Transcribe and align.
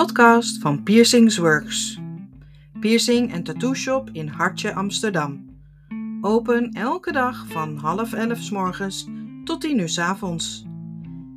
podcast 0.00 0.58
van 0.58 0.82
Piercings 0.82 1.36
Works. 1.36 1.98
Piercing 2.80 3.32
en 3.32 3.42
tattoo 3.42 3.74
shop 3.74 4.10
in 4.12 4.28
Hartje, 4.28 4.74
Amsterdam. 4.74 5.60
Open 6.20 6.72
elke 6.72 7.12
dag 7.12 7.46
van 7.46 7.76
half 7.76 8.12
elf 8.12 8.38
s 8.38 8.50
morgens 8.50 9.06
tot 9.44 9.60
tien 9.60 9.78
uur 9.78 9.88
s 9.88 9.98
avonds. 9.98 10.64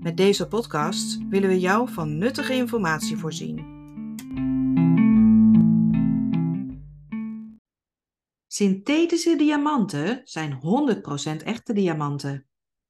Met 0.00 0.16
deze 0.16 0.48
podcast 0.48 1.18
willen 1.28 1.48
we 1.48 1.60
jou 1.60 1.88
van 1.88 2.18
nuttige 2.18 2.54
informatie 2.54 3.16
voorzien. 3.16 3.66
Synthetische 8.46 9.36
diamanten 9.36 10.20
zijn 10.24 10.60
100% 11.40 11.44
echte 11.44 11.72
diamanten. 11.72 12.46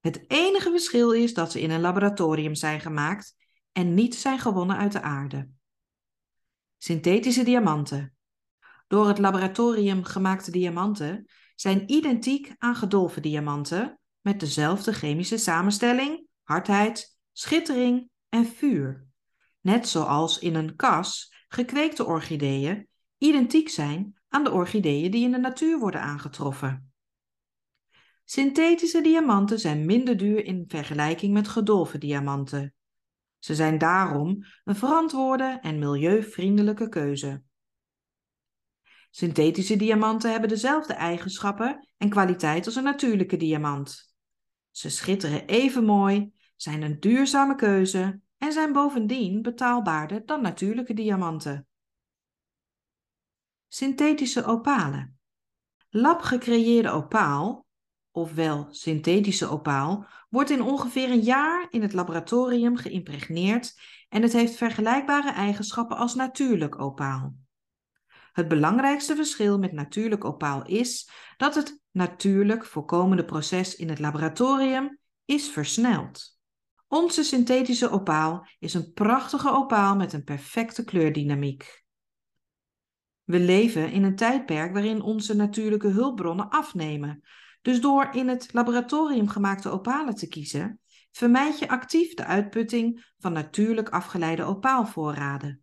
Het 0.00 0.24
enige 0.28 0.70
verschil 0.70 1.12
is 1.12 1.34
dat 1.34 1.52
ze 1.52 1.60
in 1.60 1.70
een 1.70 1.80
laboratorium 1.80 2.54
zijn 2.54 2.80
gemaakt 2.80 3.40
en 3.72 3.94
niet 3.94 4.14
zijn 4.14 4.38
gewonnen 4.38 4.76
uit 4.76 4.92
de 4.92 5.00
aarde. 5.00 5.48
Synthetische 6.78 7.44
diamanten. 7.44 8.14
Door 8.88 9.08
het 9.08 9.18
laboratorium 9.18 10.04
gemaakte 10.04 10.50
diamanten 10.50 11.26
zijn 11.54 11.92
identiek 11.92 12.54
aan 12.58 12.76
gedolven 12.76 13.22
diamanten 13.22 13.98
met 14.20 14.40
dezelfde 14.40 14.92
chemische 14.92 15.36
samenstelling, 15.36 16.26
hardheid, 16.42 17.18
schittering 17.32 18.08
en 18.28 18.46
vuur. 18.46 19.06
Net 19.60 19.88
zoals 19.88 20.38
in 20.38 20.54
een 20.54 20.76
kas 20.76 21.34
gekweekte 21.48 22.04
orchideeën 22.04 22.88
identiek 23.18 23.68
zijn 23.68 24.20
aan 24.28 24.44
de 24.44 24.50
orchideeën 24.50 25.10
die 25.10 25.24
in 25.24 25.30
de 25.30 25.38
natuur 25.38 25.78
worden 25.78 26.00
aangetroffen. 26.00 26.92
Synthetische 28.24 29.00
diamanten 29.00 29.58
zijn 29.58 29.86
minder 29.86 30.16
duur 30.16 30.44
in 30.44 30.64
vergelijking 30.68 31.32
met 31.32 31.48
gedolven 31.48 32.00
diamanten. 32.00 32.74
Ze 33.42 33.54
zijn 33.54 33.78
daarom 33.78 34.44
een 34.64 34.76
verantwoorde 34.76 35.58
en 35.62 35.78
milieuvriendelijke 35.78 36.88
keuze. 36.88 37.42
Synthetische 39.10 39.76
diamanten 39.76 40.30
hebben 40.30 40.48
dezelfde 40.48 40.92
eigenschappen 40.92 41.88
en 41.96 42.08
kwaliteit 42.08 42.66
als 42.66 42.76
een 42.76 42.84
natuurlijke 42.84 43.36
diamant. 43.36 44.14
Ze 44.70 44.90
schitteren 44.90 45.46
even 45.46 45.84
mooi, 45.84 46.32
zijn 46.56 46.82
een 46.82 47.00
duurzame 47.00 47.54
keuze 47.54 48.20
en 48.38 48.52
zijn 48.52 48.72
bovendien 48.72 49.42
betaalbaarder 49.42 50.26
dan 50.26 50.42
natuurlijke 50.42 50.94
diamanten. 50.94 51.66
Synthetische 53.68 54.44
opalen. 54.44 55.18
Lab 55.90 56.20
gecreëerde 56.20 56.90
opaal 56.90 57.61
ofwel 58.12 58.66
synthetische 58.70 59.48
opaal, 59.48 60.06
wordt 60.28 60.50
in 60.50 60.62
ongeveer 60.62 61.10
een 61.10 61.20
jaar 61.20 61.66
in 61.70 61.82
het 61.82 61.92
laboratorium 61.92 62.76
geïmpregneerd 62.76 63.80
en 64.08 64.22
het 64.22 64.32
heeft 64.32 64.54
vergelijkbare 64.54 65.30
eigenschappen 65.30 65.96
als 65.96 66.14
natuurlijk 66.14 66.80
opaal. 66.80 67.34
Het 68.32 68.48
belangrijkste 68.48 69.16
verschil 69.16 69.58
met 69.58 69.72
natuurlijk 69.72 70.24
opaal 70.24 70.66
is 70.66 71.10
dat 71.36 71.54
het 71.54 71.80
natuurlijk 71.90 72.64
voorkomende 72.64 73.24
proces 73.24 73.76
in 73.76 73.88
het 73.88 73.98
laboratorium 73.98 74.98
is 75.24 75.48
versneld. 75.48 76.38
Onze 76.88 77.22
synthetische 77.22 77.90
opaal 77.90 78.46
is 78.58 78.74
een 78.74 78.92
prachtige 78.92 79.50
opaal 79.50 79.96
met 79.96 80.12
een 80.12 80.24
perfecte 80.24 80.84
kleurdynamiek. 80.84 81.84
We 83.24 83.38
leven 83.38 83.90
in 83.90 84.02
een 84.02 84.16
tijdperk 84.16 84.72
waarin 84.72 85.02
onze 85.02 85.36
natuurlijke 85.36 85.88
hulpbronnen 85.88 86.48
afnemen, 86.48 87.22
dus 87.62 87.80
door 87.80 88.08
in 88.12 88.28
het 88.28 88.52
laboratorium 88.52 89.28
gemaakte 89.28 89.70
opalen 89.70 90.14
te 90.14 90.28
kiezen, 90.28 90.80
vermijd 91.10 91.58
je 91.58 91.68
actief 91.68 92.14
de 92.14 92.24
uitputting 92.24 93.12
van 93.18 93.32
natuurlijk 93.32 93.88
afgeleide 93.88 94.44
opaalvoorraden. 94.44 95.62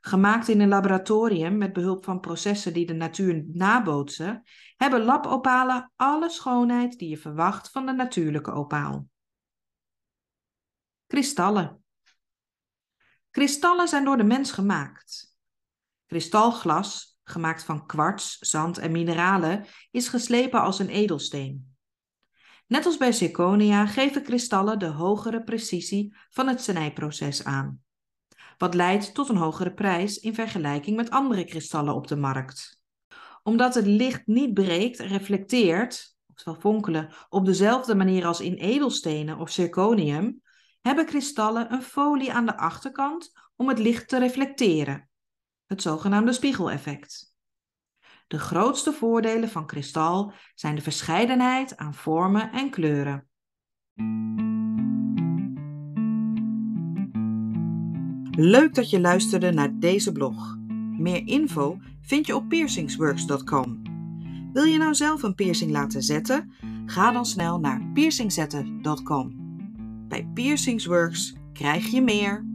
Gemaakt 0.00 0.48
in 0.48 0.60
een 0.60 0.68
laboratorium 0.68 1.58
met 1.58 1.72
behulp 1.72 2.04
van 2.04 2.20
processen 2.20 2.72
die 2.72 2.86
de 2.86 2.94
natuur 2.94 3.44
nabootsen, 3.52 4.42
hebben 4.76 5.02
labopalen 5.02 5.92
alle 5.96 6.30
schoonheid 6.30 6.98
die 6.98 7.08
je 7.08 7.18
verwacht 7.18 7.70
van 7.70 7.86
de 7.86 7.92
natuurlijke 7.92 8.50
opaal. 8.50 9.08
Kristallen. 11.06 11.84
Kristallen 13.30 13.88
zijn 13.88 14.04
door 14.04 14.16
de 14.16 14.24
mens 14.24 14.52
gemaakt. 14.52 15.36
Kristalglas 16.06 17.13
gemaakt 17.24 17.64
van 17.64 17.86
kwarts, 17.86 18.38
zand 18.38 18.78
en 18.78 18.92
mineralen, 18.92 19.64
is 19.90 20.08
geslepen 20.08 20.60
als 20.60 20.78
een 20.78 20.88
edelsteen. 20.88 21.76
Net 22.66 22.86
als 22.86 22.96
bij 22.96 23.12
zirconia 23.12 23.86
geven 23.86 24.22
kristallen 24.22 24.78
de 24.78 24.86
hogere 24.86 25.42
precisie 25.42 26.16
van 26.30 26.48
het 26.48 26.62
snijproces 26.62 27.44
aan, 27.44 27.82
wat 28.58 28.74
leidt 28.74 29.14
tot 29.14 29.28
een 29.28 29.36
hogere 29.36 29.74
prijs 29.74 30.18
in 30.18 30.34
vergelijking 30.34 30.96
met 30.96 31.10
andere 31.10 31.44
kristallen 31.44 31.94
op 31.94 32.06
de 32.06 32.16
markt. 32.16 32.80
Omdat 33.42 33.74
het 33.74 33.86
licht 33.86 34.26
niet 34.26 34.54
breekt 34.54 34.98
en 34.98 35.08
reflecteert, 35.08 36.16
oftewel 36.26 36.60
fonkelen, 36.60 37.14
op 37.28 37.44
dezelfde 37.44 37.94
manier 37.94 38.26
als 38.26 38.40
in 38.40 38.54
edelstenen 38.54 39.38
of 39.38 39.50
zirconium, 39.50 40.42
hebben 40.80 41.06
kristallen 41.06 41.72
een 41.72 41.82
folie 41.82 42.32
aan 42.32 42.46
de 42.46 42.56
achterkant 42.56 43.32
om 43.56 43.68
het 43.68 43.78
licht 43.78 44.08
te 44.08 44.18
reflecteren 44.18 45.08
het 45.66 45.82
zogenaamde 45.82 46.32
spiegeleffect. 46.32 47.34
De 48.26 48.38
grootste 48.38 48.92
voordelen 48.92 49.48
van 49.48 49.66
kristal 49.66 50.32
zijn 50.54 50.74
de 50.74 50.82
verscheidenheid 50.82 51.76
aan 51.76 51.94
vormen 51.94 52.52
en 52.52 52.70
kleuren. 52.70 53.28
Leuk 58.36 58.74
dat 58.74 58.90
je 58.90 59.00
luisterde 59.00 59.52
naar 59.52 59.78
deze 59.78 60.12
blog. 60.12 60.56
Meer 60.98 61.26
info 61.26 61.78
vind 62.02 62.26
je 62.26 62.36
op 62.36 62.48
piercingsworks.com. 62.48 63.82
Wil 64.52 64.64
je 64.64 64.78
nou 64.78 64.94
zelf 64.94 65.22
een 65.22 65.34
piercing 65.34 65.70
laten 65.70 66.02
zetten? 66.02 66.52
Ga 66.86 67.12
dan 67.12 67.26
snel 67.26 67.60
naar 67.60 67.90
piercingzetten.com. 67.92 69.42
Bij 70.08 70.30
Piercingsworks 70.34 71.34
krijg 71.52 71.86
je 71.86 72.02
meer. 72.02 72.53